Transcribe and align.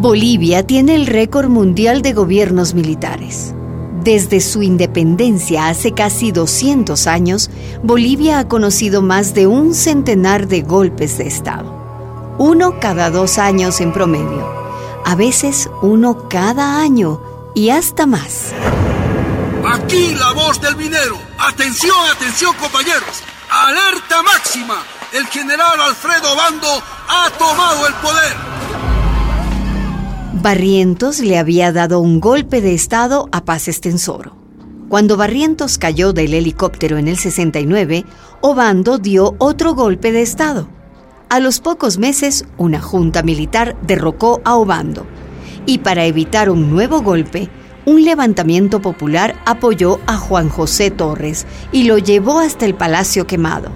Bolivia 0.00 0.64
tiene 0.64 0.94
el 0.94 1.06
récord 1.06 1.48
mundial 1.48 2.02
de 2.02 2.12
gobiernos 2.12 2.72
militares. 2.72 3.52
Desde 4.04 4.40
su 4.40 4.62
independencia 4.62 5.66
hace 5.66 5.92
casi 5.92 6.30
200 6.30 7.08
años, 7.08 7.50
Bolivia 7.82 8.38
ha 8.38 8.46
conocido 8.46 9.02
más 9.02 9.34
de 9.34 9.48
un 9.48 9.74
centenar 9.74 10.46
de 10.46 10.62
golpes 10.62 11.18
de 11.18 11.26
Estado. 11.26 11.74
Uno 12.38 12.78
cada 12.78 13.10
dos 13.10 13.38
años 13.38 13.80
en 13.80 13.92
promedio. 13.92 14.48
A 15.04 15.16
veces 15.16 15.68
uno 15.82 16.28
cada 16.28 16.80
año 16.80 17.20
y 17.56 17.70
hasta 17.70 18.06
más. 18.06 18.52
Aquí 19.66 20.14
la 20.14 20.32
voz 20.32 20.60
del 20.60 20.76
minero. 20.76 21.18
Atención, 21.38 21.96
atención 22.14 22.54
compañeros. 22.54 23.24
Alerta 23.50 24.22
máxima. 24.22 24.80
El 25.12 25.26
general 25.26 25.80
Alfredo 25.80 26.36
Bando 26.36 26.82
ha 27.08 27.30
tomado 27.30 27.86
el 27.88 27.94
poder. 27.94 28.57
Barrientos 30.40 31.18
le 31.18 31.36
había 31.36 31.72
dado 31.72 31.98
un 31.98 32.20
golpe 32.20 32.60
de 32.60 32.72
estado 32.72 33.28
a 33.32 33.44
Paz 33.44 33.66
Estensoro. 33.66 34.36
Cuando 34.88 35.16
Barrientos 35.16 35.78
cayó 35.78 36.12
del 36.12 36.32
helicóptero 36.32 36.96
en 36.96 37.08
el 37.08 37.18
69, 37.18 38.04
Obando 38.40 38.98
dio 38.98 39.34
otro 39.38 39.74
golpe 39.74 40.12
de 40.12 40.22
estado. 40.22 40.68
A 41.28 41.40
los 41.40 41.58
pocos 41.58 41.98
meses, 41.98 42.44
una 42.56 42.80
junta 42.80 43.24
militar 43.24 43.76
derrocó 43.82 44.40
a 44.44 44.54
Obando. 44.54 45.06
Y 45.66 45.78
para 45.78 46.04
evitar 46.04 46.50
un 46.50 46.70
nuevo 46.70 47.02
golpe, 47.02 47.50
un 47.84 48.04
levantamiento 48.04 48.80
popular 48.80 49.34
apoyó 49.44 49.98
a 50.06 50.16
Juan 50.16 50.50
José 50.50 50.92
Torres 50.92 51.48
y 51.72 51.82
lo 51.82 51.98
llevó 51.98 52.38
hasta 52.38 52.64
el 52.64 52.76
Palacio 52.76 53.26
Quemado. 53.26 53.70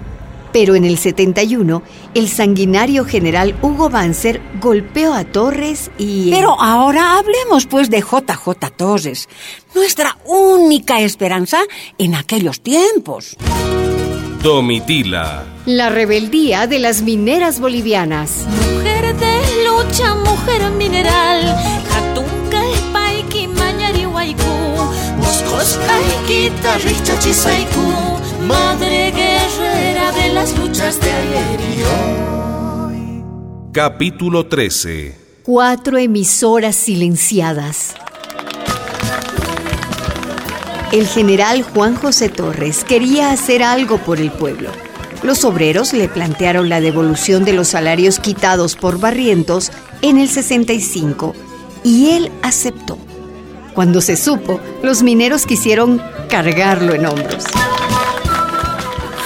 Pero 0.53 0.75
en 0.75 0.85
el 0.85 0.97
71, 0.97 1.83
el 2.13 2.29
sanguinario 2.29 3.03
general 3.03 3.55
Hugo 3.61 3.89
Banzer 3.89 4.39
golpeó 4.61 5.13
a 5.13 5.25
Torres 5.25 5.91
y... 5.97 6.29
Pero 6.29 6.61
ahora 6.61 7.17
hablemos 7.17 7.65
pues 7.65 7.89
de 7.89 7.99
JJ 7.99 8.69
Torres, 8.77 9.27
nuestra 9.75 10.17
única 10.25 11.01
esperanza 11.01 11.59
en 11.97 12.15
aquellos 12.15 12.61
tiempos. 12.61 13.35
Domitila. 14.43 15.43
La 15.65 15.89
rebeldía 15.89 16.67
de 16.67 16.79
las 16.79 17.01
mineras 17.01 17.59
bolivianas. 17.59 18.45
Mujer 18.47 19.15
de 19.17 19.65
lucha, 19.65 20.13
mujer 20.15 20.69
mineral. 20.71 21.73
Madre 28.47 29.11
guerrera 29.11 29.32
de 30.23 30.29
las 30.29 30.57
luchas 30.57 30.99
de 31.01 31.11
ayer 31.11 31.59
y 31.59 31.83
hoy. 31.83 33.23
Capítulo 33.73 34.47
13. 34.47 35.17
Cuatro 35.43 35.97
emisoras 35.97 36.75
silenciadas. 36.75 37.95
El 40.93 41.07
general 41.07 41.63
Juan 41.63 41.95
José 41.95 42.29
Torres 42.29 42.85
quería 42.85 43.31
hacer 43.31 43.63
algo 43.63 43.97
por 43.97 44.19
el 44.19 44.31
pueblo. 44.31 44.69
Los 45.23 45.43
obreros 45.43 45.91
le 45.93 46.07
plantearon 46.07 46.69
la 46.69 46.79
devolución 46.79 47.43
de 47.43 47.53
los 47.53 47.69
salarios 47.69 48.19
quitados 48.19 48.75
por 48.75 48.99
Barrientos 48.99 49.71
en 50.01 50.17
el 50.17 50.29
65 50.29 51.33
y 51.83 52.11
él 52.11 52.31
aceptó. 52.43 52.97
Cuando 53.73 53.99
se 53.99 54.15
supo, 54.15 54.61
los 54.83 55.03
mineros 55.03 55.45
quisieron 55.45 56.01
cargarlo 56.29 56.93
en 56.93 57.07
hombros. 57.07 57.43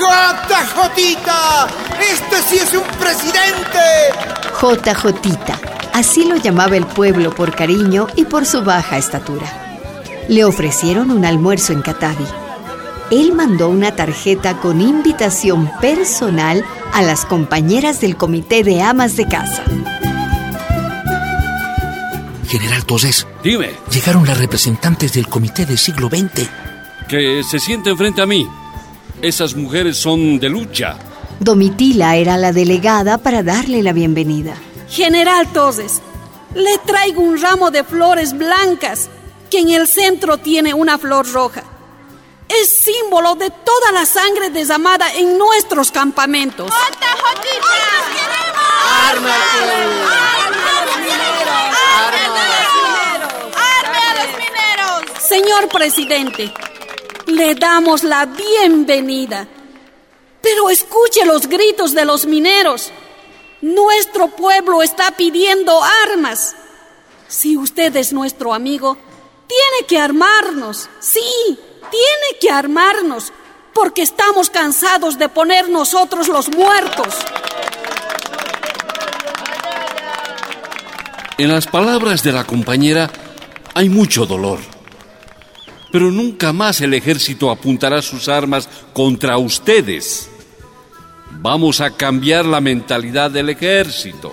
¡JJ! 0.07 1.29
¡Este 1.99 2.41
sí 2.49 2.57
es 2.57 2.73
un 2.73 2.83
presidente! 2.99 3.79
JJ, 4.59 5.53
así 5.93 6.25
lo 6.25 6.35
llamaba 6.37 6.77
el 6.77 6.85
pueblo 6.85 7.33
por 7.33 7.53
cariño 7.55 8.07
y 8.15 8.25
por 8.25 8.45
su 8.45 8.63
baja 8.63 8.97
estatura. 8.97 9.47
Le 10.27 10.43
ofrecieron 10.45 11.11
un 11.11 11.25
almuerzo 11.25 11.73
en 11.73 11.81
Catavi. 11.81 12.25
Él 13.11 13.33
mandó 13.33 13.69
una 13.69 13.95
tarjeta 13.95 14.57
con 14.57 14.81
invitación 14.81 15.71
personal 15.79 16.63
a 16.93 17.01
las 17.01 17.25
compañeras 17.25 18.01
del 18.01 18.17
comité 18.17 18.63
de 18.63 18.81
amas 18.81 19.15
de 19.15 19.27
casa. 19.27 19.63
General 22.47 22.85
Toses, 22.85 23.27
Dime, 23.43 23.71
llegaron 23.91 24.25
las 24.25 24.37
representantes 24.37 25.13
del 25.13 25.27
comité 25.27 25.65
del 25.65 25.77
siglo 25.77 26.09
XX. 26.09 26.49
que 27.07 27.41
se 27.43 27.59
sienten 27.59 27.97
frente 27.97 28.21
a 28.21 28.25
mí. 28.25 28.45
Esas 29.21 29.55
mujeres 29.55 29.97
son 29.97 30.39
de 30.39 30.47
lucha. 30.47 30.97
Domitila 31.39 32.15
era 32.15 32.37
la 32.37 32.51
delegada 32.51 33.17
para 33.17 33.41
darle 33.41 33.81
la 33.81 33.91
bienvenida. 33.91 34.55
General 34.89 35.51
Toses, 35.51 36.01
le 36.53 36.77
traigo 36.85 37.21
un 37.21 37.41
ramo 37.41 37.71
de 37.71 37.83
flores 37.83 38.37
blancas 38.37 39.09
que 39.49 39.59
en 39.59 39.69
el 39.69 39.87
centro 39.87 40.37
tiene 40.37 40.73
una 40.73 40.99
flor 40.99 41.27
roja. 41.31 41.63
Es 42.47 42.69
símbolo 42.69 43.35
de 43.35 43.49
toda 43.49 43.91
la 43.91 44.05
sangre 44.05 44.51
derramada 44.51 45.11
en 45.13 45.37
nuestros 45.37 45.91
campamentos. 45.91 46.71
Señor 55.19 55.67
presidente, 55.69 56.53
le 57.27 57.55
damos 57.55 58.03
la 58.03 58.25
bienvenida. 58.25 59.47
Pero 60.41 60.69
escuche 60.69 61.25
los 61.25 61.47
gritos 61.47 61.93
de 61.93 62.05
los 62.05 62.25
mineros. 62.25 62.91
Nuestro 63.61 64.29
pueblo 64.29 64.81
está 64.81 65.11
pidiendo 65.11 65.79
armas. 66.05 66.55
Si 67.27 67.57
usted 67.57 67.95
es 67.97 68.13
nuestro 68.13 68.53
amigo, 68.53 68.97
tiene 69.47 69.87
que 69.87 69.99
armarnos. 69.99 70.89
Sí, 70.99 71.19
tiene 71.91 72.39
que 72.39 72.49
armarnos. 72.49 73.33
Porque 73.73 74.01
estamos 74.01 74.49
cansados 74.49 75.19
de 75.19 75.29
poner 75.29 75.69
nosotros 75.69 76.27
los 76.29 76.49
muertos. 76.49 77.13
En 81.37 81.51
las 81.51 81.67
palabras 81.67 82.23
de 82.23 82.31
la 82.31 82.45
compañera 82.45 83.11
hay 83.75 83.89
mucho 83.89 84.25
dolor. 84.25 84.76
Pero 85.97 86.11
nunca 86.11 86.53
más 86.53 86.79
el 86.81 86.93
ejército 86.93 87.49
apuntará 87.49 88.03
sus 88.03 88.29
armas 88.29 88.69
contra 88.93 89.39
ustedes. 89.39 90.29
Vamos 91.41 91.81
a 91.81 91.89
cambiar 91.89 92.45
la 92.45 92.61
mentalidad 92.61 93.31
del 93.31 93.49
ejército. 93.49 94.31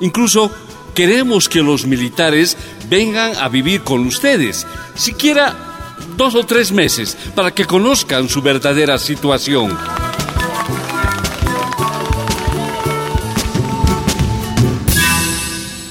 Incluso 0.00 0.50
queremos 0.96 1.48
que 1.48 1.62
los 1.62 1.86
militares 1.86 2.56
vengan 2.90 3.36
a 3.36 3.48
vivir 3.48 3.82
con 3.82 4.08
ustedes, 4.08 4.66
siquiera 4.96 5.54
dos 6.16 6.34
o 6.34 6.44
tres 6.44 6.72
meses, 6.72 7.16
para 7.36 7.52
que 7.52 7.64
conozcan 7.64 8.28
su 8.28 8.42
verdadera 8.42 8.98
situación. 8.98 9.78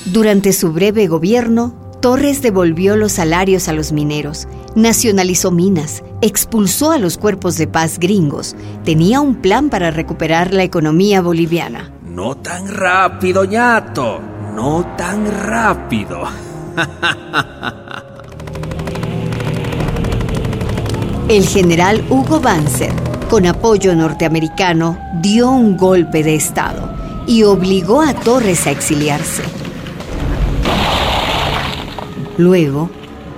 Durante 0.03 0.51
su 0.51 0.73
breve 0.73 1.07
gobierno, 1.07 1.87
Torres 2.07 2.41
devolvió 2.41 2.95
los 2.95 3.12
salarios 3.12 3.68
a 3.68 3.73
los 3.73 3.91
mineros, 3.91 4.47
nacionalizó 4.75 5.51
minas, 5.51 6.03
expulsó 6.22 6.91
a 6.91 7.00
los 7.00 7.18
cuerpos 7.18 7.57
de 7.57 7.68
paz 7.68 8.00
gringos, 8.00 8.56
tenía 8.85 9.19
un 9.19 9.41
plan 9.41 9.69
para 9.69 9.91
recuperar 9.91 10.53
la 10.53 10.63
economía 10.63 11.22
boliviana. 11.22 11.91
No 12.06 12.38
tan 12.38 12.69
rápido, 12.69 13.44
ñato. 13.44 14.22
No 14.56 14.96
tan 14.97 15.29
rápido. 15.29 16.22
El 21.28 21.46
general 21.46 22.06
Hugo 22.09 22.40
Banzer, 22.40 22.94
con 23.29 23.46
apoyo 23.46 23.94
norteamericano, 23.94 24.97
dio 25.22 25.51
un 25.51 25.75
golpe 25.75 26.23
de 26.23 26.35
Estado 26.35 26.90
y 27.28 27.44
obligó 27.44 28.01
a 28.01 28.13
Torres 28.13 28.66
a 28.66 28.72
exiliarse. 28.72 29.57
Luego, 32.37 32.89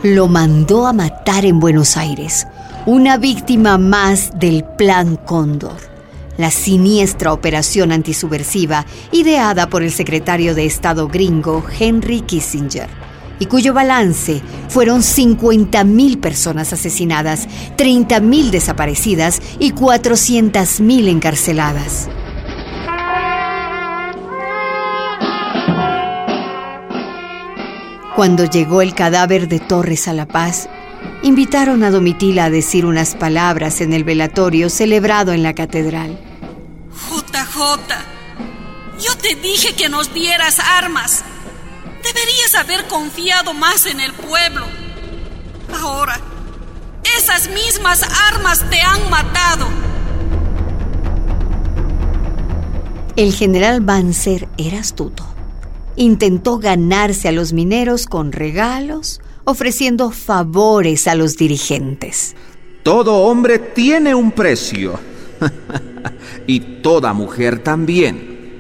lo 0.04 0.28
mandó 0.28 0.86
a 0.86 0.94
matar 0.94 1.46
en 1.46 1.60
Buenos 1.60 1.96
Aires, 1.96 2.48
una 2.86 3.18
víctima 3.18 3.78
más 3.78 4.32
del 4.38 4.66
Plan 4.78 5.16
Cóndor, 5.16 5.78
la 6.38 6.52
siniestra 6.52 7.32
operación 7.32 7.94
antisubversiva 7.94 8.86
ideada 9.12 9.70
por 9.70 9.84
el 9.84 9.92
secretario 9.92 10.54
de 10.54 10.66
Estado 10.66 11.08
gringo 11.08 11.64
Henry 11.80 12.22
Kissinger, 12.22 12.90
y 13.40 13.46
cuyo 13.46 13.74
balance 13.74 14.42
fueron 14.68 15.02
50.000 15.02 16.20
personas 16.20 16.74
asesinadas, 16.74 17.48
30.000 17.78 18.50
desaparecidas 18.50 19.42
y 19.60 19.72
400.000 19.72 21.08
encarceladas. 21.08 22.10
Cuando 28.20 28.44
llegó 28.44 28.82
el 28.82 28.96
cadáver 28.96 29.48
de 29.48 29.62
Torres 29.62 30.10
a 30.10 30.14
La 30.14 30.26
Paz, 30.28 30.68
invitaron 31.24 31.84
a 31.84 31.90
Domitila 31.90 32.44
a 32.44 32.50
decir 32.50 32.86
unas 32.86 33.16
palabras 33.16 33.80
en 33.80 33.94
el 33.94 34.04
velatorio 34.04 34.70
celebrado 34.70 35.32
en 35.32 35.42
la 35.42 35.56
catedral. 35.56 36.20
JJ, 36.92 37.62
yo 39.00 39.16
te 39.16 39.36
dije 39.36 39.74
que 39.74 39.88
nos 39.88 40.14
dieras 40.14 40.60
armas. 40.60 41.24
Deberías 42.04 42.56
haber 42.56 42.88
confiado 42.88 43.54
más 43.54 43.86
en 43.86 44.02
el 44.02 44.12
pueblo. 44.12 44.66
Ahora, 45.82 46.20
esas 47.18 47.50
mismas 47.52 48.04
armas 48.34 48.70
te 48.70 48.82
han 48.82 49.10
matado. 49.10 49.66
El 53.16 53.34
general 53.34 53.80
Banzer 53.80 54.50
era 54.58 54.80
astuto. 54.80 55.39
Intentó 56.00 56.60
ganarse 56.60 57.28
a 57.28 57.34
los 57.34 57.52
mineros 57.52 58.06
con 58.06 58.32
regalos, 58.32 59.20
ofreciendo 59.44 60.12
favores 60.12 61.10
a 61.10 61.16
los 61.16 61.36
dirigentes. 61.36 62.38
Todo 62.84 63.16
hombre 63.24 63.60
tiene 63.60 64.16
un 64.16 64.32
precio. 64.32 64.98
y 66.48 66.62
toda 66.82 67.12
mujer 67.12 67.60
también. 67.60 68.56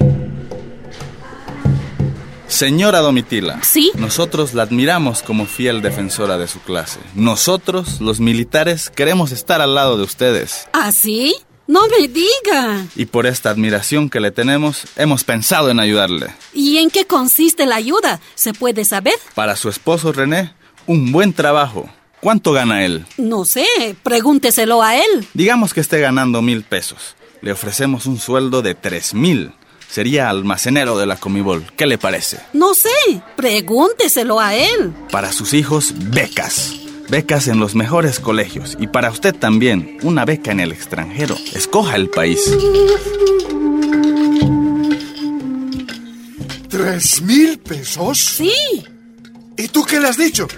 Señora 2.45 3.00
Domitila. 3.00 3.63
¿Sí? 3.63 3.94
Nosotros 3.95 4.53
la 4.53 4.63
admiramos 4.63 5.24
como 5.24 5.45
fiel 5.45 5.81
defensora 5.81 6.38
de 6.38 6.50
su 6.50 6.59
clase. 6.59 7.00
Nosotros, 7.15 8.01
los 8.01 8.19
militares, 8.19 8.89
queremos 8.89 9.31
estar 9.31 9.62
al 9.62 9.75
lado 9.75 9.97
de 9.97 10.03
ustedes. 10.03 10.68
¿Ah, 10.74 10.91
sí? 10.91 11.38
No 11.69 11.81
me 11.88 12.07
diga. 12.07 12.88
Y 12.95 13.06
por 13.06 13.27
esta 13.27 13.51
admiración 13.51 14.10
que 14.10 14.19
le 14.19 14.31
tenemos, 14.31 14.86
hemos 14.95 15.24
pensado 15.24 15.69
en 15.69 15.80
ayudarle. 15.80 16.33
¿Y 16.51 16.80
en 16.80 16.89
qué 16.89 17.06
consiste 17.06 17.68
la 17.68 17.75
ayuda? 17.75 18.19
¿Se 18.33 18.56
puede 18.56 18.86
saber? 18.86 19.13
Para 19.36 19.56
su 19.56 19.69
esposo 19.69 20.12
René, 20.12 20.51
un 20.88 21.12
buen 21.12 21.31
trabajo. 21.31 21.88
¿Cuánto 22.21 22.54
gana 22.54 22.83
él? 22.86 23.06
No 23.19 23.45
sé, 23.45 23.68
pregúnteselo 24.01 24.81
a 24.81 24.95
él. 24.98 25.27
Digamos 25.36 25.75
que 25.75 25.81
esté 25.81 26.00
ganando 26.00 26.42
mil 26.42 26.63
pesos. 26.63 27.16
Le 27.42 27.51
ofrecemos 27.51 28.07
un 28.07 28.18
sueldo 28.18 28.63
de 28.63 28.74
tres 28.74 29.13
mil. 29.13 29.51
Sería 29.88 30.27
almacenero 30.31 30.98
de 30.98 31.06
la 31.06 31.18
Comibol. 31.18 31.72
¿Qué 31.77 31.86
le 31.86 32.00
parece? 32.00 32.39
No 32.51 32.74
sé, 32.74 32.89
pregúnteselo 33.36 34.39
a 34.39 34.56
él. 34.56 34.92
Para 35.12 35.31
sus 35.31 35.54
hijos, 35.54 35.94
becas. 35.95 36.74
Becas 37.10 37.48
en 37.48 37.60
los 37.60 37.74
mejores 37.76 38.20
colegios. 38.20 38.78
Y 38.80 38.88
para 38.88 39.10
usted 39.10 39.36
también, 39.36 39.98
una 40.04 40.26
beca 40.26 40.52
en 40.52 40.60
el 40.60 40.72
extranjero. 40.72 41.36
Escoja 41.54 41.96
el 41.96 42.10
país. 42.10 42.40
¿Tres 46.70 47.22
mil 47.22 47.58
pesos? 47.60 48.18
Sí. 48.20 48.54
¿Y 49.58 49.68
tú 49.70 49.84
qué 49.86 50.00
le 50.00 50.08
has 50.08 50.18
dicho? 50.18 50.48
Que 50.48 50.58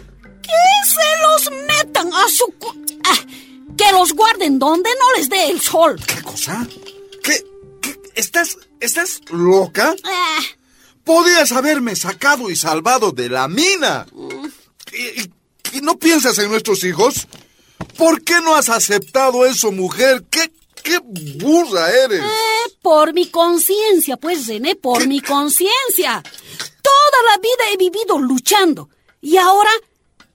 se 0.85 1.21
los 1.21 1.51
metan 1.67 2.07
a 2.13 2.27
su... 2.29 2.45
cu- 2.59 2.75
Ah, 3.05 3.17
que 3.77 3.91
los 3.93 4.13
guarden 4.13 4.59
donde 4.59 4.89
no 4.99 5.17
les 5.17 5.29
dé 5.29 5.49
el 5.49 5.61
sol. 5.61 5.99
¿Qué 6.05 6.21
cosa? 6.21 6.67
¿Qué? 7.23 7.43
qué- 7.81 7.99
¿Estás, 8.15 8.57
estás 8.79 9.21
loca? 9.31 9.95
Ah, 10.03 10.39
Podías 11.03 11.51
haberme 11.53 11.95
sacado 11.95 12.51
y 12.51 12.55
salvado 12.55 13.11
de 13.11 13.29
la 13.29 13.47
mina. 13.47 14.05
¿Y, 14.93 15.21
y- 15.21 15.33
y 15.81 15.85
no 15.85 15.97
piensas 15.97 16.37
en 16.39 16.49
nuestros 16.49 16.83
hijos? 16.83 17.27
¿Por 17.97 18.23
qué 18.23 18.39
no 18.41 18.55
has 18.55 18.69
aceptado 18.69 19.45
eso, 19.45 19.71
mujer? 19.71 20.23
¿Qué, 20.29 20.51
qué 20.83 20.99
burra 21.03 21.89
eres? 21.91 22.21
eh, 22.21 22.73
por 22.81 23.13
mi 23.13 23.27
conciencia, 23.27 24.17
pues, 24.17 24.47
René, 24.47 24.75
por 24.75 25.07
mi 25.07 25.19
conciencia. 25.21 26.23
Toda 26.81 27.31
la 27.31 27.37
vida 27.37 27.73
he 27.73 27.77
vivido 27.77 28.17
luchando. 28.19 28.89
Y 29.21 29.37
ahora 29.37 29.71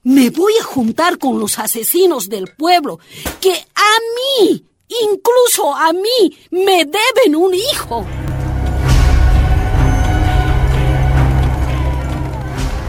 me 0.03 0.31
voy 0.31 0.53
a 0.61 0.65
juntar 0.65 1.19
con 1.19 1.41
los 1.41 1.59
asesinos 1.59 2.29
del 2.29 2.55
pueblo, 2.55 3.01
que 3.41 3.53
a 3.53 3.93
mí, 4.41 4.65
incluso 4.89 5.75
a 5.75 5.93
mí, 5.93 6.39
me 6.51 6.85
deben 6.85 7.35
un 7.35 7.55
hijo. 7.55 8.07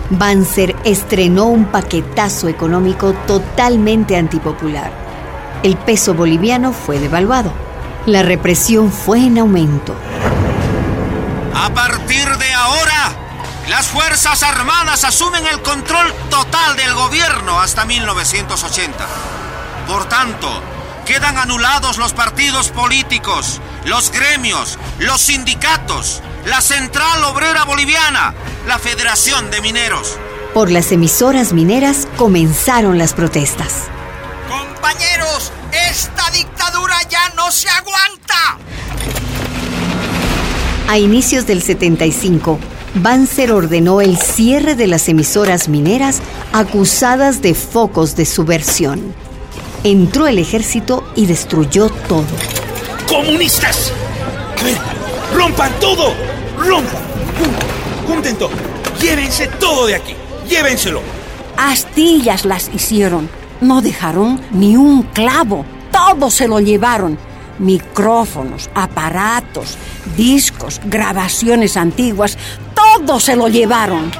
Banzer 0.10 0.76
estrenó 0.86 1.46
un 1.46 1.66
paquetazo 1.66 2.48
económico 2.48 3.14
totalmente 3.26 4.16
antipopular. 4.16 4.92
El 5.64 5.76
peso 5.76 6.14
boliviano 6.14 6.72
fue 6.72 7.00
devaluado. 7.00 7.52
La 8.06 8.24
represión 8.24 8.92
fue 8.92 9.20
en 9.20 9.38
aumento. 9.38 9.94
A 11.54 11.74
partir 11.74 12.26
de 12.38 12.54
ahora, 12.54 13.12
las 13.68 13.88
Fuerzas 13.88 14.44
Armadas 14.44 15.04
asumen 15.04 15.46
el 15.46 15.62
control 15.62 16.14
total 16.30 16.78
del 16.78 16.94
gobierno 16.94 17.60
hasta 17.60 17.86
1980. 17.86 19.06
Por 19.88 20.06
tanto, 20.06 20.48
quedan 21.08 21.38
anulados 21.38 21.98
los 21.98 22.14
partidos 22.14 22.70
políticos, 22.70 23.62
los 23.86 24.12
gremios, 24.12 24.78
los 25.00 25.22
sindicatos, 25.22 26.22
la 26.46 26.60
Central 26.60 27.24
Obrera 27.24 27.64
Boliviana, 27.64 28.36
la 28.68 28.78
Federación 28.78 29.50
de 29.50 29.62
Mineros. 29.62 30.18
Por 30.54 30.70
las 30.70 30.92
emisoras 30.92 31.54
mineras 31.54 32.10
comenzaron 32.18 32.98
las 32.98 33.14
protestas. 33.14 33.84
Compañeros, 34.50 35.54
esta 35.90 36.30
dictadura 36.32 36.98
ya 37.10 37.30
no 37.38 37.52
se 37.52 37.70
aguanta. 37.70 38.58
A 40.90 40.98
inicios 40.98 41.48
del 41.48 41.62
75, 41.62 42.60
Banzer 42.96 43.54
ordenó 43.54 44.02
el 44.02 44.18
cierre 44.18 44.76
de 44.76 44.88
las 44.88 45.08
emisoras 45.08 45.70
mineras 45.70 46.22
acusadas 46.52 47.42
de 47.42 47.54
focos 47.56 48.18
de 48.18 48.26
subversión. 48.26 49.16
Entró 49.84 50.28
el 50.28 50.40
ejército 50.40 51.04
y 51.16 51.26
destruyó 51.26 51.90
todo. 51.90 52.26
¡Comunistas! 53.08 53.92
Rompan 55.34 55.72
todo, 55.80 56.14
rompan. 56.58 57.08
Todo. 58.40 58.50
Llévense 59.00 59.48
todo 59.60 59.86
de 59.86 59.96
aquí. 59.96 60.16
Llévenselo. 60.50 61.02
Astillas 61.56 62.46
las 62.46 62.70
hicieron. 62.74 63.30
No 63.62 63.82
dejaron 63.82 64.42
ni 64.52 64.76
un 64.76 65.04
clavo. 65.04 65.66
Todo 65.92 66.30
se 66.30 66.48
lo 66.48 66.60
llevaron. 66.60 67.18
Micrófonos, 67.60 68.70
aparatos, 68.74 69.78
discos, 70.16 70.82
grabaciones 70.86 71.78
antiguas. 71.78 72.38
Todo 72.76 73.20
se 73.20 73.36
lo 73.36 73.48
llevaron. 73.48 74.12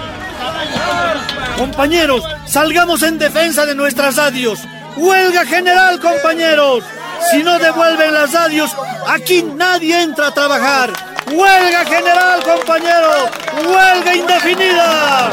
Compañeros, 1.58 2.24
salgamos 2.46 3.04
en 3.04 3.18
defensa 3.18 3.66
de 3.66 3.76
nuestras 3.76 4.16
radios. 4.16 4.60
Huelga 4.98 5.46
general, 5.46 6.00
compañeros. 6.00 6.84
Si 7.32 7.44
no 7.44 7.58
devuelven 7.60 8.14
las 8.14 8.34
radios, 8.34 8.76
aquí 9.08 9.44
nadie 9.44 10.02
entra 10.02 10.28
a 10.28 10.34
trabajar. 10.34 10.92
Huelga 11.28 11.86
general, 11.86 12.44
compañeros. 12.44 13.30
Huelga 13.66 14.16
indefinida. 14.16 15.30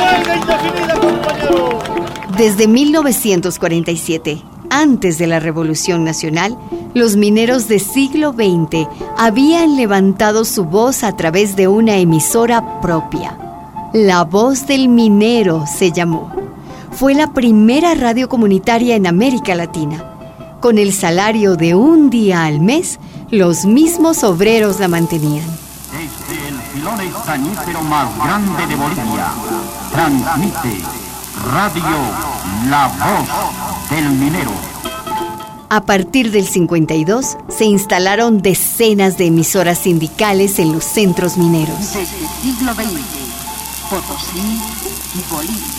Huelga 0.00 0.36
indefinida, 0.36 0.94
compañeros. 0.94 1.84
Desde 2.36 2.68
1947, 2.68 4.42
antes 4.70 5.18
de 5.18 5.26
la 5.26 5.40
Revolución 5.40 6.04
Nacional, 6.04 6.56
los 6.94 7.16
mineros 7.16 7.68
de 7.68 7.78
siglo 7.78 8.32
XX 8.32 8.88
habían 9.16 9.76
levantado 9.76 10.44
su 10.44 10.64
voz 10.64 11.04
a 11.04 11.16
través 11.16 11.56
de 11.56 11.68
una 11.68 11.96
emisora 11.96 12.80
propia. 12.80 13.36
La 13.92 14.24
voz 14.24 14.66
del 14.66 14.88
minero 14.88 15.64
se 15.66 15.92
llamó. 15.92 16.37
Fue 16.98 17.14
la 17.14 17.32
primera 17.32 17.94
radio 17.94 18.28
comunitaria 18.28 18.96
en 18.96 19.06
América 19.06 19.54
Latina. 19.54 20.04
Con 20.60 20.78
el 20.78 20.92
salario 20.92 21.54
de 21.54 21.76
un 21.76 22.10
día 22.10 22.44
al 22.44 22.58
mes, 22.60 22.98
los 23.30 23.66
mismos 23.66 24.24
obreros 24.24 24.80
la 24.80 24.88
mantenían. 24.88 25.46
Desde 25.92 26.48
el 26.48 26.56
filón 26.74 27.00
estañífero 27.00 27.82
más 27.82 28.08
grande 28.18 28.66
de 28.66 28.74
Bolivia, 28.74 29.32
transmite 29.92 30.82
Radio 31.52 31.98
La 32.68 32.88
Voz 32.88 33.90
del 33.90 34.10
Minero. 34.10 34.50
A 35.68 35.82
partir 35.82 36.32
del 36.32 36.48
52 36.48 37.36
se 37.48 37.64
instalaron 37.64 38.42
decenas 38.42 39.16
de 39.16 39.26
emisoras 39.26 39.78
sindicales 39.78 40.58
en 40.58 40.72
los 40.72 40.82
centros 40.82 41.36
mineros. 41.36 41.78
Desde 41.78 42.00
el 42.00 42.28
siglo 42.42 42.74
XX, 42.74 42.88
Potosí 43.88 44.60
y 45.14 45.32
Bolivia. 45.32 45.77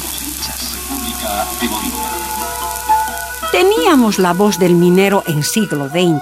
Teníamos 3.52 4.20
la 4.20 4.34
voz 4.34 4.60
del 4.60 4.76
minero 4.76 5.24
en 5.28 5.44
siglo 5.44 5.90
XX, 5.90 6.22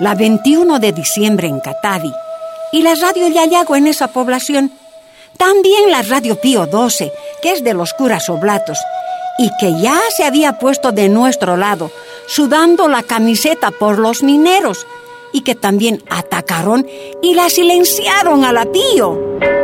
la 0.00 0.14
21 0.14 0.78
de 0.78 0.92
diciembre 0.92 1.48
en 1.48 1.60
Catavi 1.60 2.12
y 2.72 2.82
la 2.82 2.94
radio 2.94 3.28
Yayago 3.28 3.76
en 3.76 3.86
esa 3.86 4.08
población. 4.08 4.72
También 5.36 5.90
la 5.90 6.02
radio 6.02 6.40
Pío 6.40 6.66
12, 6.66 7.12
que 7.42 7.52
es 7.52 7.62
de 7.62 7.74
los 7.74 7.92
curas 7.92 8.28
oblatos 8.28 8.78
y 9.38 9.50
que 9.60 9.78
ya 9.80 10.00
se 10.16 10.24
había 10.24 10.58
puesto 10.58 10.92
de 10.92 11.08
nuestro 11.08 11.56
lado, 11.56 11.90
sudando 12.26 12.88
la 12.88 13.02
camiseta 13.02 13.70
por 13.70 13.98
los 13.98 14.22
mineros 14.22 14.86
y 15.32 15.42
que 15.42 15.54
también 15.54 16.02
atacaron 16.08 16.86
y 17.22 17.34
la 17.34 17.50
silenciaron 17.50 18.44
a 18.44 18.52
la 18.52 18.64
Pío. 18.64 19.55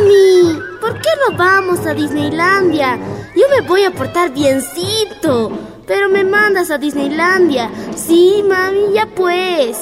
¡Mami! 0.00 0.58
¿Por 0.80 0.94
qué 0.94 1.08
no 1.28 1.36
vamos 1.36 1.86
a 1.86 1.94
Disneylandia? 1.94 2.98
Yo 3.36 3.42
me 3.54 3.66
voy 3.66 3.82
a 3.82 3.92
portar 3.92 4.32
biencito. 4.32 5.52
pero 5.86 6.08
me 6.08 6.22
mandas 6.22 6.70
a 6.70 6.78
Disneylandia. 6.78 7.68
Sí, 7.96 8.44
mami, 8.48 8.94
ya 8.94 9.06
pues. 9.06 9.76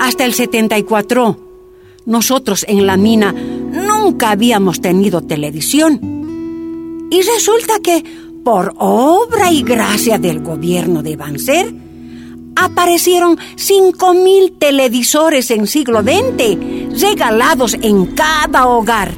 Hasta 0.00 0.24
el 0.24 0.32
74, 0.32 1.36
nosotros 2.06 2.64
en 2.66 2.86
la 2.86 2.96
mina 2.96 3.32
nunca 3.32 4.30
habíamos 4.30 4.80
tenido 4.80 5.20
televisión. 5.20 6.00
Y 7.10 7.20
resulta 7.20 7.74
que, 7.80 8.02
por 8.42 8.72
obra 8.78 9.52
y 9.52 9.62
gracia 9.62 10.16
del 10.18 10.40
gobierno 10.40 11.02
de 11.02 11.16
Banzer, 11.16 11.74
aparecieron 12.56 13.36
5.000 13.36 14.58
televisores 14.58 15.50
en 15.50 15.66
siglo 15.66 16.02
XX, 16.02 17.02
regalados 17.02 17.74
en 17.82 18.06
cada 18.06 18.66
hogar. 18.66 19.12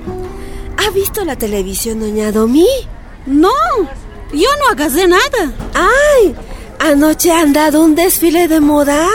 ¿Ha 0.76 0.90
visto 0.90 1.24
la 1.24 1.36
televisión, 1.36 2.00
doña 2.00 2.32
Domi? 2.32 2.68
No, 3.26 3.50
yo 4.32 4.48
no 4.60 4.68
agasé 4.70 5.08
nada. 5.08 5.52
¡Ay! 5.74 6.34
Anoche 6.78 7.32
han 7.32 7.52
dado 7.52 7.82
un 7.82 7.94
desfile 7.94 8.48
de 8.48 8.60
modas. 8.60 9.08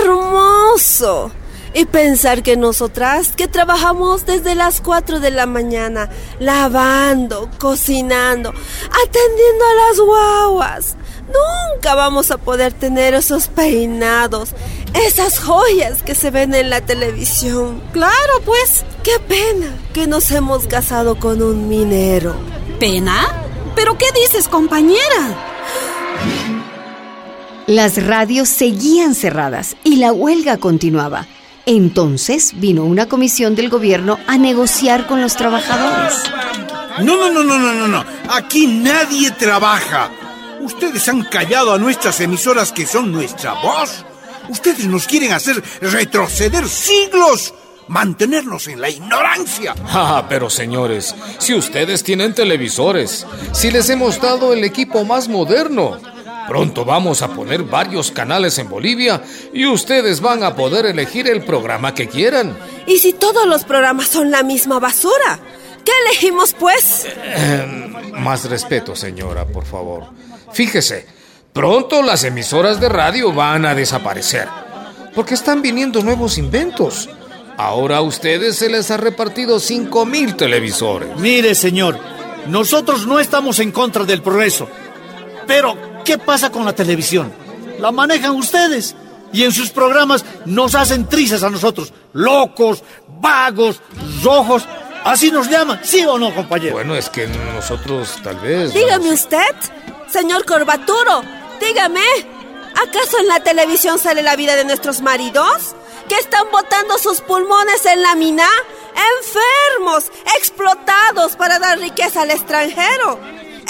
¡Hermoso! 0.00 1.32
Y 1.74 1.84
pensar 1.84 2.42
que 2.42 2.56
nosotras, 2.56 3.32
que 3.36 3.48
trabajamos 3.48 4.24
desde 4.24 4.54
las 4.54 4.80
4 4.80 5.20
de 5.20 5.30
la 5.30 5.46
mañana, 5.46 6.08
lavando, 6.38 7.50
cocinando, 7.58 8.50
atendiendo 8.50 9.64
a 9.64 9.88
las 9.88 10.00
guaguas, 10.00 10.96
nunca 11.26 11.94
vamos 11.94 12.30
a 12.30 12.38
poder 12.38 12.72
tener 12.72 13.14
esos 13.14 13.48
peinados, 13.48 14.50
esas 15.06 15.38
joyas 15.38 16.02
que 16.02 16.14
se 16.14 16.30
ven 16.30 16.54
en 16.54 16.70
la 16.70 16.80
televisión. 16.80 17.82
Claro, 17.92 18.40
pues. 18.44 18.84
Qué 19.02 19.20
pena 19.20 19.68
que 19.92 20.08
nos 20.08 20.30
hemos 20.32 20.66
casado 20.66 21.16
con 21.20 21.40
un 21.40 21.68
minero. 21.68 22.34
¿Pena? 22.80 23.44
¿Pero 23.76 23.96
qué 23.96 24.06
dices, 24.20 24.48
compañera? 24.48 25.44
Las 27.66 28.04
radios 28.04 28.48
seguían 28.48 29.14
cerradas 29.14 29.76
y 29.84 29.96
la 29.96 30.12
huelga 30.12 30.56
continuaba. 30.56 31.26
Entonces 31.66 32.52
vino 32.54 32.84
una 32.84 33.06
comisión 33.06 33.54
del 33.54 33.68
gobierno 33.68 34.18
a 34.26 34.38
negociar 34.38 35.06
con 35.06 35.20
los 35.20 35.36
trabajadores. 35.36 36.14
No, 37.00 37.16
no, 37.16 37.30
no, 37.30 37.44
no, 37.44 37.58
no, 37.58 37.72
no, 37.72 37.88
no. 37.88 38.04
Aquí 38.30 38.66
nadie 38.66 39.30
trabaja. 39.32 40.10
Ustedes 40.60 41.08
han 41.08 41.22
callado 41.24 41.72
a 41.72 41.78
nuestras 41.78 42.20
emisoras 42.20 42.72
que 42.72 42.86
son 42.86 43.12
nuestra 43.12 43.52
voz. 43.54 44.04
Ustedes 44.48 44.86
nos 44.86 45.06
quieren 45.06 45.32
hacer 45.32 45.62
retroceder 45.80 46.68
siglos, 46.68 47.52
mantenernos 47.88 48.68
en 48.68 48.80
la 48.80 48.88
ignorancia. 48.88 49.74
Ah, 49.84 50.26
pero 50.28 50.48
señores, 50.50 51.14
si 51.38 51.54
ustedes 51.54 52.04
tienen 52.04 52.34
televisores, 52.34 53.26
si 53.52 53.70
les 53.70 53.90
hemos 53.90 54.20
dado 54.20 54.52
el 54.52 54.64
equipo 54.64 55.04
más 55.04 55.28
moderno, 55.28 55.98
pronto 56.48 56.84
vamos 56.84 57.22
a 57.22 57.28
poner 57.28 57.64
varios 57.64 58.10
canales 58.10 58.58
en 58.58 58.68
Bolivia 58.68 59.22
y 59.52 59.66
ustedes 59.66 60.20
van 60.20 60.42
a 60.42 60.54
poder 60.54 60.86
elegir 60.86 61.28
el 61.28 61.44
programa 61.44 61.92
que 61.92 62.08
quieran. 62.08 62.56
¿Y 62.86 62.98
si 62.98 63.12
todos 63.12 63.46
los 63.46 63.64
programas 63.64 64.08
son 64.08 64.30
la 64.30 64.42
misma 64.42 64.78
basura? 64.78 65.40
¿Qué 65.84 65.92
elegimos 66.06 66.52
pues? 66.52 67.06
Eh, 67.06 68.12
más 68.18 68.48
respeto, 68.48 68.96
señora, 68.96 69.44
por 69.44 69.64
favor. 69.64 70.06
Fíjese, 70.56 71.04
pronto 71.52 72.02
las 72.02 72.24
emisoras 72.24 72.80
de 72.80 72.88
radio 72.88 73.30
van 73.30 73.66
a 73.66 73.74
desaparecer, 73.74 74.48
porque 75.14 75.34
están 75.34 75.60
viniendo 75.60 76.02
nuevos 76.02 76.38
inventos. 76.38 77.10
Ahora 77.58 77.98
a 77.98 78.00
ustedes 78.00 78.56
se 78.56 78.70
les 78.70 78.90
ha 78.90 78.96
repartido 78.96 79.58
5.000 79.58 80.34
televisores. 80.34 81.14
Mire, 81.18 81.54
señor, 81.54 82.00
nosotros 82.48 83.06
no 83.06 83.20
estamos 83.20 83.58
en 83.58 83.70
contra 83.70 84.04
del 84.04 84.22
progreso. 84.22 84.66
Pero, 85.46 85.76
¿qué 86.06 86.16
pasa 86.16 86.50
con 86.50 86.64
la 86.64 86.72
televisión? 86.72 87.30
La 87.78 87.92
manejan 87.92 88.30
ustedes. 88.30 88.96
Y 89.34 89.44
en 89.44 89.52
sus 89.52 89.68
programas 89.68 90.24
nos 90.46 90.74
hacen 90.74 91.06
trizas 91.06 91.42
a 91.42 91.50
nosotros. 91.50 91.92
Locos, 92.14 92.82
vagos, 93.20 93.82
rojos. 94.24 94.66
Así 95.04 95.30
nos 95.30 95.50
llaman, 95.50 95.80
¿sí 95.82 96.02
o 96.06 96.18
no, 96.18 96.34
compañero? 96.34 96.72
Bueno, 96.72 96.96
es 96.96 97.10
que 97.10 97.28
nosotros 97.54 98.16
tal 98.24 98.36
vez... 98.38 98.72
Dígame 98.72 99.12
usted, 99.12 99.54
señor 100.10 100.44
Corbaturo, 100.44 101.22
dígame, 101.60 102.04
¿acaso 102.74 103.18
en 103.20 103.28
la 103.28 103.40
televisión 103.40 103.98
sale 103.98 104.22
la 104.22 104.36
vida 104.36 104.56
de 104.56 104.64
nuestros 104.64 105.00
maridos? 105.00 105.74
¿Que 106.08 106.16
están 106.16 106.46
botando 106.52 106.98
sus 106.98 107.20
pulmones 107.20 107.84
en 107.86 108.02
la 108.02 108.14
mina? 108.14 108.48
Enfermos, 109.18 110.04
explotados 110.38 111.36
para 111.36 111.58
dar 111.58 111.78
riqueza 111.78 112.22
al 112.22 112.30
extranjero. 112.30 113.18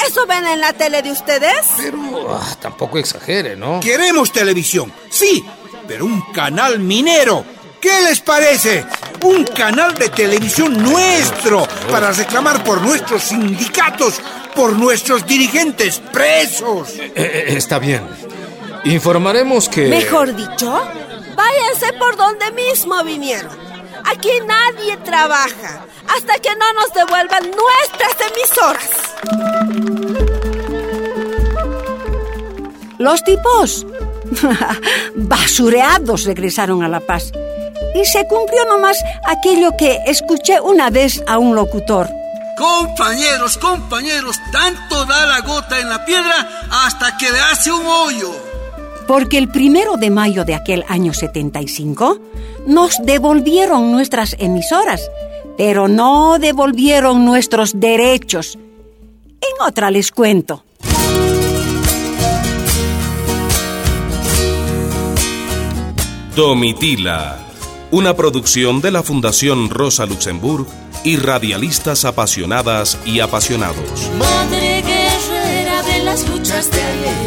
¿Eso 0.07 0.27
ven 0.27 0.47
en 0.47 0.61
la 0.61 0.73
tele 0.75 1.03
de 1.03 1.11
ustedes? 1.11 1.67
Pero 1.79 1.99
ah, 2.31 2.57
tampoco 2.61 2.99
exagere, 2.99 3.57
¿no? 3.57 3.81
Queremos 3.81 4.31
televisión, 4.31 4.93
sí, 5.09 5.45
pero 5.89 6.05
un 6.05 6.21
canal 6.33 6.79
minero. 6.79 7.45
¿Qué 7.81 8.03
les 8.03 8.21
parece? 8.21 8.85
Un 9.23 9.45
canal 9.45 9.95
de 9.95 10.09
televisión 10.09 10.83
nuestro 10.83 11.67
para 11.91 12.13
reclamar 12.13 12.63
por 12.65 12.81
nuestros 12.83 13.23
sindicatos, 13.23 14.21
por 14.55 14.73
nuestros 14.73 15.27
dirigentes 15.27 16.01
presos. 16.13 16.91
Eh, 16.99 17.13
eh, 17.15 17.45
está 17.57 17.79
bien. 17.79 18.03
Informaremos 18.85 19.69
que... 19.69 19.89
Mejor 19.89 20.35
dicho, 20.35 20.81
váyanse 21.35 21.93
por 21.99 22.17
donde 22.17 22.51
mismo 22.53 23.03
vinieron. 23.05 23.57
Aquí 24.05 24.31
nadie 24.47 24.97
trabaja 24.99 25.85
hasta 26.09 26.39
que 26.39 26.51
no 26.57 26.73
nos 26.75 26.93
devuelvan 26.95 27.51
nuestras 27.51 28.17
emisoras. 28.31 28.91
Los 32.99 33.25
tipos 33.25 33.87
basureados 35.15 36.25
regresaron 36.25 36.83
a 36.83 36.89
La 36.89 37.01
Paz. 37.01 37.33
Y 37.97 38.05
se 38.05 38.27
cumplió 38.27 38.65
nomás 38.67 39.03
aquello 39.25 39.75
que 39.79 40.01
escuché 40.07 40.61
una 40.61 40.91
vez 40.91 41.23
a 41.27 41.39
un 41.39 41.55
locutor. 41.55 42.11
Compañeros, 42.59 43.57
compañeros, 43.57 44.37
tanto 44.53 45.07
da 45.07 45.25
la 45.25 45.41
gota 45.41 45.81
en 45.81 45.89
la 45.89 46.05
piedra 46.05 46.69
hasta 46.85 47.17
que 47.17 47.31
le 47.33 47.39
hace 47.39 47.73
un 47.73 47.87
hoyo. 47.87 48.31
Porque 49.07 49.39
el 49.39 49.49
primero 49.49 49.97
de 49.97 50.11
mayo 50.11 50.45
de 50.45 50.55
aquel 50.55 50.85
año 50.89 51.15
75 51.15 52.19
nos 52.67 52.99
devolvieron 53.03 53.93
nuestras 53.93 54.37
emisoras, 54.39 55.01
pero 55.57 55.89
no 55.89 56.39
devolvieron 56.39 57.25
nuestros 57.25 57.79
derechos. 57.81 58.57
En 58.57 59.67
otra 59.67 59.91
les 59.91 60.11
cuento. 60.11 60.65
Domitila, 66.35 67.46
una 67.91 68.15
producción 68.15 68.81
de 68.81 68.91
la 68.91 69.03
Fundación 69.03 69.71
Rosa 69.71 70.07
Luxemburg 70.07 70.67
y 71.05 71.17
radialistas 71.17 72.05
apasionadas 72.05 72.99
y 73.05 73.21
apasionados. 73.21 74.11
Madre 74.19 74.83
guerrera 74.83 75.83
de 75.83 76.03
las 76.03 76.29
luchas 76.29 76.71
de 76.71 76.83
ayer. 76.83 77.26